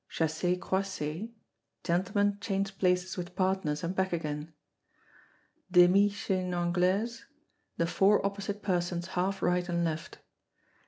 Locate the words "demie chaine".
5.71-6.55